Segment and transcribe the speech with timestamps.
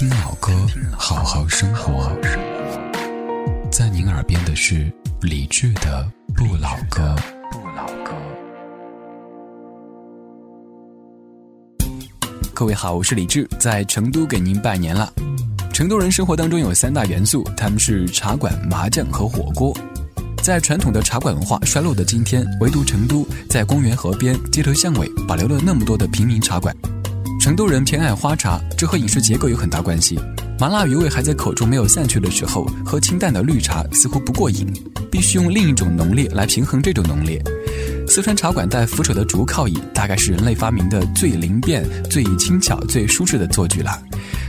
[0.00, 0.50] 听老歌，
[0.96, 2.10] 好好生活。
[3.70, 7.14] 在您耳边的是理智的《不老歌》。
[7.50, 8.14] 不老歌。
[12.54, 15.12] 各位好，我是李志，在成都给您拜年了。
[15.70, 19.76] 成都人生活当中有三大元素，他们是茶馆、麻将和火锅。
[20.42, 26.74] 在传统的茶馆文化衰落的今天，唯独成都在公园、河边、街头巷尾保留了那么多的平民茶馆。
[27.50, 30.16] 成都人偏爱花茶，这和饮食结构有很大关系。
[30.56, 34.72] 麻辣余味还在口中没有散去的时候，喝清淡的绿茶似乎不过瘾，
[35.10, 37.42] 必须用另一种浓烈来平衡这种浓烈。
[38.06, 44.00] 四川茶馆带扶手的竹靠椅，大概是人类发明的最灵便、最轻巧、最舒适的坐具了。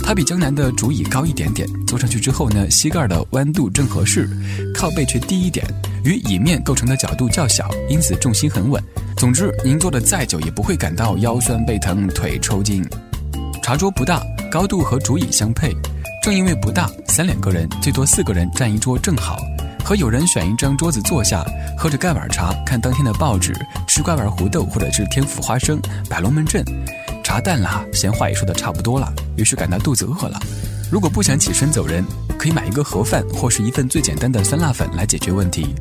[0.00, 4.28] 它比江南的竹椅高一点点，坐上去之后呢，膝盖的弯度正合适，
[4.74, 5.66] 靠背却低一点，
[6.04, 8.82] 与椅面构成的角度较小，因此重心很稳。
[9.16, 12.84] 总之，您坐的再久也不会感到腰酸背疼、腿抽筋。
[13.62, 15.74] 茶桌不大，高度和竹椅相配。
[16.22, 19.38] 正因为不大，三两个人最多四个人占一桌正好。
[19.84, 21.44] 和友人选一张桌子坐下，
[21.78, 23.54] 喝着盖碗茶，看当天的报纸，
[23.86, 26.64] 吃瓜碗胡豆或者是天府花生，摆龙门阵。
[27.26, 30.38] 茶淡了，闲话也说的差不多了，于是感到肚子饿了。
[30.92, 32.04] 如果不想起身走人，
[32.38, 35.74] 可以买一个盒饭或是一份最简单的酸辣粉来解决问题。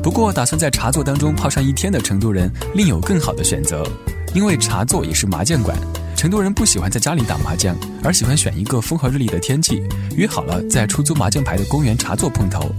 [0.00, 3.84] 不过，打算在茶座当中泡上一天的成都人另有更好的选择，
[4.32, 5.76] 因为茶座也是麻将馆。
[6.14, 9.82] 成都人不喜欢在家里打麻将，而喜欢选一个风和日丽的天气，
[10.14, 12.72] 约好了在出租麻将牌的公园茶座碰头，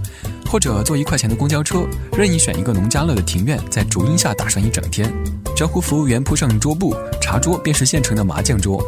[0.50, 5.12] 或者坐一块钱的公交车，任意选一个农家乐的庭院，在竹荫下打上一整天。
[5.54, 8.82] 招呼服务员铺上桌布，茶桌便是现成的麻将桌。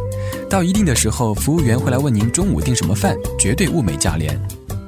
[0.49, 4.41] 到一定的时候，服务员会来问您中午订什么饭，绝对物美价廉。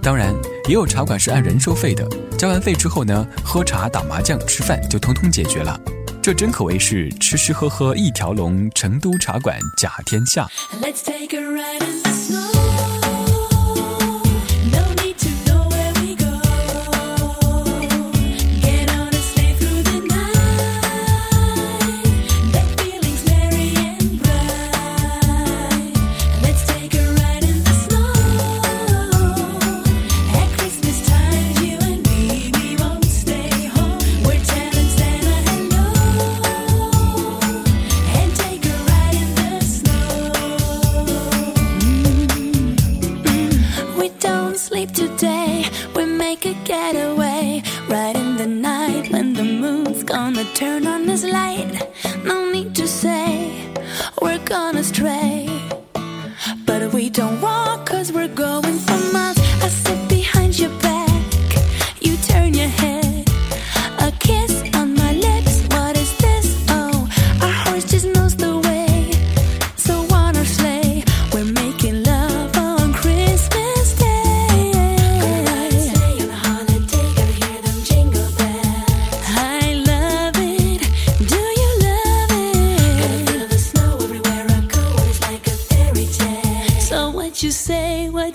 [0.02, 0.34] 当然，
[0.68, 5.78] 也有茶馆是按人收费的，交完费之后呢，喝茶、打麻将、吃饭就通通解决了。
[6.22, 10.48] 这真可谓是吃吃喝喝一条龙，成都茶馆甲天下。
[10.80, 12.55] take a ride,
[44.94, 45.64] today
[45.94, 51.24] we make a getaway right in the night when the moon's gonna turn on this
[51.24, 51.70] light.
[52.24, 53.72] No need to say
[54.20, 55.65] we're gonna stray.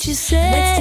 [0.08, 0.81] you said.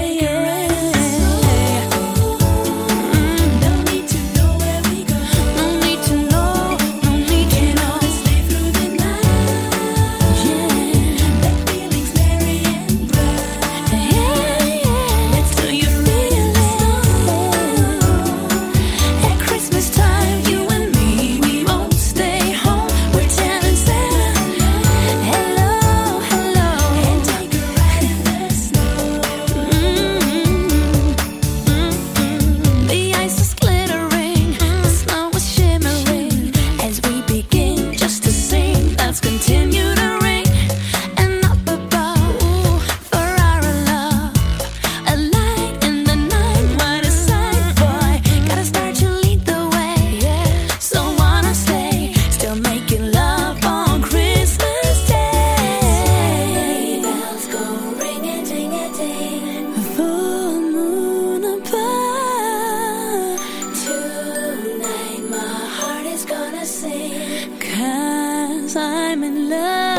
[68.76, 69.89] I'm in love.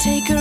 [0.00, 0.39] take her